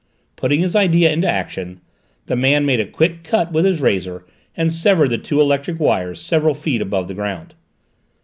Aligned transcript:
Putting 0.35 0.61
his 0.61 0.75
idea 0.75 1.11
into 1.11 1.29
action, 1.29 1.79
the 2.25 2.35
man 2.35 2.65
made 2.65 2.79
a 2.79 2.87
quick 2.87 3.21
cut 3.23 3.51
with 3.51 3.65
his 3.65 3.81
razor 3.81 4.25
and 4.57 4.73
severed 4.73 5.09
the 5.11 5.19
two 5.19 5.39
electric 5.39 5.79
wires 5.79 6.19
several 6.19 6.55
feet 6.55 6.81
above 6.81 7.07
the 7.07 7.13
ground. 7.13 7.53